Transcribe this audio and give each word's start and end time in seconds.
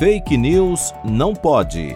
Fake 0.00 0.34
News 0.34 0.94
não 1.04 1.34
pode. 1.34 1.94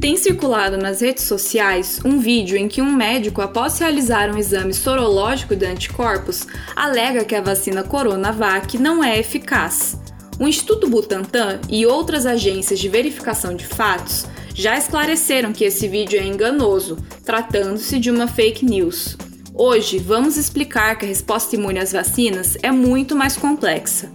Tem 0.00 0.16
circulado 0.16 0.78
nas 0.78 1.00
redes 1.00 1.24
sociais 1.24 1.98
um 2.04 2.20
vídeo 2.20 2.56
em 2.56 2.68
que 2.68 2.80
um 2.80 2.92
médico, 2.92 3.42
após 3.42 3.80
realizar 3.80 4.30
um 4.30 4.38
exame 4.38 4.72
sorológico 4.72 5.56
de 5.56 5.66
anticorpos, 5.66 6.46
alega 6.76 7.24
que 7.24 7.34
a 7.34 7.40
vacina 7.40 7.82
Coronavac 7.82 8.78
não 8.78 9.02
é 9.02 9.18
eficaz. 9.18 10.00
O 10.38 10.46
Instituto 10.46 10.88
Butantan 10.88 11.58
e 11.68 11.84
outras 11.84 12.26
agências 12.26 12.78
de 12.78 12.88
verificação 12.88 13.56
de 13.56 13.66
fatos 13.66 14.24
já 14.54 14.78
esclareceram 14.78 15.52
que 15.52 15.64
esse 15.64 15.88
vídeo 15.88 16.20
é 16.20 16.24
enganoso, 16.24 16.96
tratando-se 17.24 17.98
de 17.98 18.08
uma 18.08 18.28
fake 18.28 18.64
news. 18.64 19.18
Hoje, 19.54 19.98
vamos 19.98 20.36
explicar 20.36 20.96
que 20.96 21.04
a 21.04 21.08
resposta 21.08 21.56
imune 21.56 21.80
às 21.80 21.92
vacinas 21.92 22.56
é 22.62 22.70
muito 22.70 23.16
mais 23.16 23.36
complexa. 23.36 24.10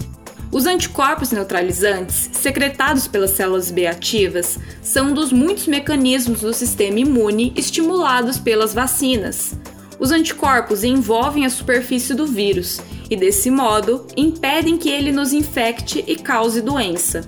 Os 0.52 0.66
anticorpos 0.66 1.32
neutralizantes, 1.32 2.30
secretados 2.32 3.08
pelas 3.08 3.32
células 3.32 3.70
B 3.70 3.86
ativas, 3.86 4.58
são 4.82 5.08
um 5.08 5.14
dos 5.14 5.34
muitos 5.34 5.68
mecanismos 5.68 6.40
do 6.40 6.54
sistema 6.54 7.00
imune 7.00 7.52
estimulados 7.56 8.40
pelas 8.40 8.74
vacinas. 8.74 9.54
Os 10.00 10.12
anticorpos 10.12 10.84
envolvem 10.84 11.46
a 11.46 11.50
superfície 11.50 12.14
do 12.14 12.26
vírus 12.26 12.80
e, 13.10 13.16
desse 13.16 13.52
modo, 13.52 14.08
impedem 14.16 14.78
que 14.78 14.90
ele 14.90 15.12
nos 15.12 15.34
infecte 15.34 16.04
e 16.08 16.16
cause 16.16 16.62
doença. 16.62 17.28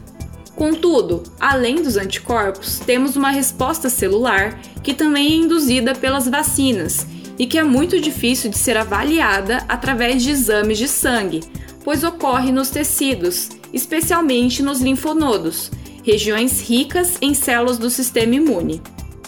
Contudo, 0.56 1.24
além 1.40 1.84
dos 1.84 1.98
anticorpos, 1.98 2.80
temos 2.80 3.16
uma 3.16 3.30
resposta 3.30 3.90
celular 3.90 4.60
que 4.82 4.94
também 4.94 5.28
é 5.28 5.36
induzida 5.36 5.94
pelas 5.94 6.28
vacinas 6.28 7.06
e 7.38 7.46
que 7.46 7.58
é 7.58 7.64
muito 7.64 8.00
difícil 8.00 8.50
de 8.50 8.58
ser 8.58 8.78
avaliada 8.78 9.64
através 9.68 10.24
de 10.24 10.32
exames 10.32 10.78
de 10.78 10.88
sangue, 10.88 11.42
pois 11.84 12.04
ocorre 12.04 12.52
nos 12.52 12.70
tecidos, 12.70 13.50
especialmente 13.74 14.64
nos 14.64 14.82
linfonodos, 14.82 15.72
regiões 16.04 16.62
ricas 16.62 17.18
em 17.22 17.34
células 17.34 17.78
do 17.78 17.90
sistema 17.90 18.36
imune. 18.36 18.82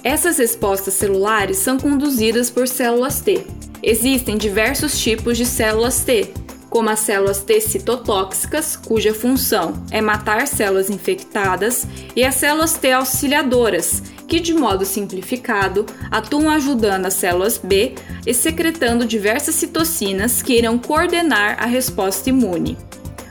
Essas 0.03 0.37
respostas 0.37 0.93
celulares 0.93 1.57
são 1.57 1.77
conduzidas 1.77 2.49
por 2.49 2.67
células 2.67 3.19
T. 3.21 3.45
Existem 3.83 4.37
diversos 4.37 4.99
tipos 4.99 5.37
de 5.37 5.45
células 5.45 6.01
T, 6.01 6.33
como 6.69 6.89
as 6.89 6.99
células 6.99 7.41
T 7.41 7.59
citotóxicas, 7.59 8.75
cuja 8.75 9.13
função 9.13 9.83
é 9.91 9.99
matar 9.99 10.47
células 10.47 10.89
infectadas, 10.89 11.85
e 12.15 12.23
as 12.23 12.35
células 12.35 12.73
T 12.73 12.91
auxiliadoras, 12.91 14.03
que 14.29 14.39
de 14.39 14.53
modo 14.53 14.85
simplificado 14.85 15.85
atuam 16.11 16.49
ajudando 16.49 17.07
as 17.07 17.15
células 17.15 17.57
B 17.57 17.95
e 18.25 18.33
secretando 18.33 19.05
diversas 19.05 19.55
citocinas 19.55 20.41
que 20.41 20.53
irão 20.53 20.77
coordenar 20.77 21.57
a 21.59 21.65
resposta 21.65 22.29
imune. 22.29 22.77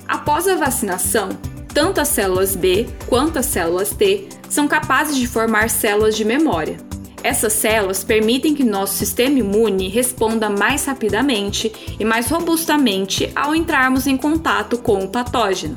Após 0.06 0.48
a 0.48 0.56
vacinação, 0.56 1.28
tanto 1.72 2.00
as 2.00 2.08
células 2.08 2.56
B 2.56 2.88
quanto 3.06 3.38
as 3.38 3.46
células 3.46 3.90
T 3.90 4.28
são 4.50 4.66
capazes 4.66 5.16
de 5.16 5.28
formar 5.28 5.70
células 5.70 6.16
de 6.16 6.24
memória. 6.24 6.76
Essas 7.22 7.52
células 7.52 8.02
permitem 8.02 8.54
que 8.54 8.64
nosso 8.64 8.94
sistema 8.94 9.38
imune 9.38 9.88
responda 9.88 10.48
mais 10.48 10.84
rapidamente 10.86 11.70
e 11.98 12.04
mais 12.04 12.28
robustamente 12.28 13.30
ao 13.34 13.54
entrarmos 13.54 14.06
em 14.06 14.16
contato 14.16 14.78
com 14.78 15.04
o 15.04 15.08
patógeno. 15.08 15.76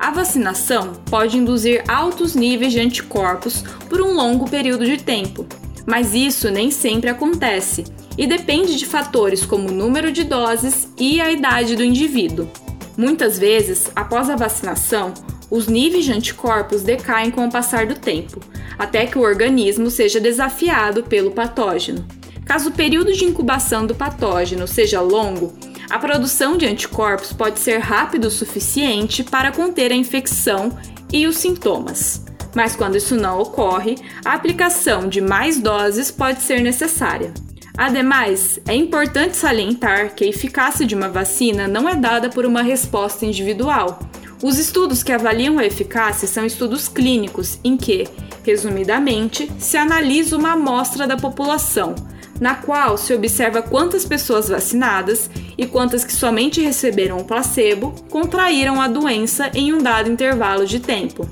A 0.00 0.10
vacinação 0.10 0.94
pode 1.10 1.36
induzir 1.36 1.84
altos 1.86 2.34
níveis 2.34 2.72
de 2.72 2.80
anticorpos 2.80 3.62
por 3.86 4.00
um 4.00 4.14
longo 4.14 4.48
período 4.48 4.86
de 4.86 4.96
tempo, 4.96 5.46
mas 5.86 6.14
isso 6.14 6.50
nem 6.50 6.70
sempre 6.70 7.10
acontece 7.10 7.84
e 8.16 8.26
depende 8.26 8.76
de 8.76 8.86
fatores 8.86 9.44
como 9.44 9.68
o 9.68 9.72
número 9.72 10.10
de 10.10 10.24
doses 10.24 10.88
e 10.98 11.20
a 11.20 11.30
idade 11.30 11.76
do 11.76 11.84
indivíduo. 11.84 12.48
Muitas 12.96 13.38
vezes, 13.38 13.90
após 13.94 14.30
a 14.30 14.36
vacinação, 14.36 15.12
os 15.50 15.66
níveis 15.68 16.06
de 16.06 16.12
anticorpos 16.12 16.82
decaem 16.82 17.30
com 17.30 17.46
o 17.46 17.52
passar 17.52 17.86
do 17.86 17.94
tempo, 17.94 18.40
até 18.78 19.04
que 19.04 19.18
o 19.18 19.22
organismo 19.22 19.90
seja 19.90 20.18
desafiado 20.18 21.02
pelo 21.02 21.32
patógeno. 21.32 22.06
Caso 22.46 22.70
o 22.70 22.72
período 22.72 23.12
de 23.12 23.26
incubação 23.26 23.86
do 23.86 23.94
patógeno 23.94 24.66
seja 24.66 25.02
longo, 25.02 25.52
a 25.90 25.98
produção 25.98 26.56
de 26.56 26.66
anticorpos 26.66 27.32
pode 27.32 27.58
ser 27.58 27.78
rápido 27.78 28.26
o 28.26 28.30
suficiente 28.30 29.24
para 29.24 29.50
conter 29.50 29.90
a 29.90 29.96
infecção 29.96 30.78
e 31.12 31.26
os 31.26 31.36
sintomas. 31.36 32.24
Mas 32.54 32.76
quando 32.76 32.96
isso 32.96 33.16
não 33.16 33.40
ocorre, 33.40 33.96
a 34.24 34.34
aplicação 34.34 35.08
de 35.08 35.20
mais 35.20 35.60
doses 35.60 36.10
pode 36.10 36.42
ser 36.42 36.60
necessária. 36.60 37.34
Ademais, 37.76 38.60
é 38.68 38.74
importante 38.74 39.36
salientar 39.36 40.14
que 40.14 40.24
a 40.24 40.28
eficácia 40.28 40.86
de 40.86 40.94
uma 40.94 41.08
vacina 41.08 41.66
não 41.66 41.88
é 41.88 41.96
dada 41.96 42.28
por 42.28 42.46
uma 42.46 42.62
resposta 42.62 43.26
individual. 43.26 43.98
Os 44.42 44.58
estudos 44.58 45.02
que 45.02 45.12
avaliam 45.12 45.58
a 45.58 45.64
eficácia 45.64 46.28
são 46.28 46.44
estudos 46.44 46.88
clínicos, 46.88 47.58
em 47.64 47.76
que, 47.76 48.06
resumidamente, 48.44 49.50
se 49.58 49.76
analisa 49.76 50.36
uma 50.36 50.52
amostra 50.52 51.06
da 51.06 51.16
população, 51.16 51.94
na 52.40 52.54
qual 52.54 52.96
se 52.96 53.14
observa 53.14 53.62
quantas 53.62 54.04
pessoas 54.04 54.48
vacinadas 54.48 55.30
e 55.56 55.66
quantas 55.66 56.04
que 56.04 56.12
somente 56.12 56.60
receberam 56.60 57.18
o 57.18 57.24
placebo 57.24 57.94
contraíram 58.08 58.80
a 58.80 58.88
doença 58.88 59.50
em 59.54 59.72
um 59.72 59.78
dado 59.78 60.10
intervalo 60.10 60.66
de 60.66 60.80
tempo. 60.80 61.28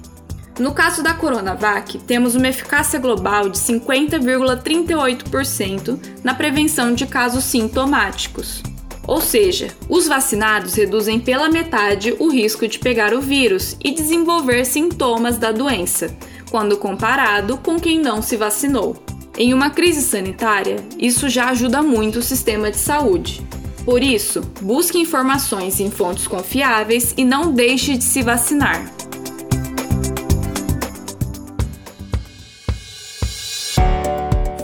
No 0.59 0.73
caso 0.73 1.03
da 1.05 1.15
Coronavac, 1.15 1.99
temos 1.99 2.35
uma 2.35 2.49
eficácia 2.49 2.99
global 2.99 3.49
de 3.49 3.57
50,38% 3.59 6.01
na 6.25 6.35
prevenção 6.35 6.93
de 6.93 7.07
casos 7.07 7.45
sintomáticos. 7.45 8.61
Ou 9.07 9.21
seja, 9.23 9.69
os 9.89 10.09
vacinados 10.09 10.75
reduzem 10.75 11.21
pela 11.21 11.49
metade 11.49 12.15
o 12.19 12.29
risco 12.29 12.69
de 12.69 12.79
pegar 12.79 13.15
o 13.15 13.23
vírus 13.23 13.75
e 13.83 13.93
desenvolver 13.93 14.67
sintomas 14.67 15.39
da 15.39 15.51
doença, 15.53 16.15
quando 16.51 16.77
comparado 16.77 17.57
com 17.57 17.81
quem 17.81 17.99
não 18.01 18.21
se 18.21 18.37
vacinou. 18.37 19.08
Em 19.41 19.55
uma 19.55 19.71
crise 19.71 20.03
sanitária, 20.03 20.85
isso 20.99 21.29
já 21.29 21.51
ajuda 21.51 21.81
muito 21.81 22.19
o 22.19 22.23
sistema 22.23 22.73
de 22.73 22.77
saúde. 22.77 23.41
Por 23.85 24.03
isso, 24.03 24.43
busque 24.61 24.99
informações 24.99 25.79
em 25.79 25.93
fontes 25.93 26.27
confiáveis 26.27 27.15
e 27.17 27.25
não 27.25 27.53
deixe 27.53 27.97
de 27.97 28.03
se 28.03 28.21
vacinar. 28.21 28.85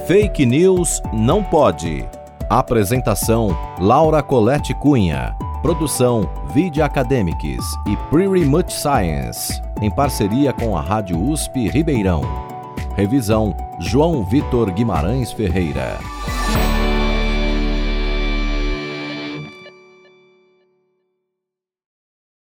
Fake 0.09 0.45
News 0.45 1.01
não 1.13 1.45
pode. 1.45 2.05
Apresentação: 2.51 3.57
Laura 3.79 4.25
Colette 4.25 4.75
Cunha. 4.75 5.37
Produção: 5.63 6.29
Video 6.53 6.84
Academics 6.84 7.65
e 7.87 7.97
Pretty 8.11 8.45
Much 8.45 8.73
Science, 8.73 9.63
em 9.81 9.89
parceria 9.89 10.53
com 10.53 10.77
a 10.77 10.81
Rádio 10.81 11.17
USP 11.17 11.69
Ribeirão. 11.69 12.53
Revisão: 12.97 13.55
João 13.78 14.25
Vitor 14.25 14.71
Guimarães 14.71 15.32
Ferreira. 15.32 15.99